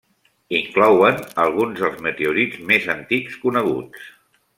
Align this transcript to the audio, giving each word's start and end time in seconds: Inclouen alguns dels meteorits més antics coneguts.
Inclouen 0.59 1.19
alguns 1.43 1.77
dels 1.83 2.01
meteorits 2.07 2.57
més 2.71 2.89
antics 2.95 3.37
coneguts. 3.45 4.09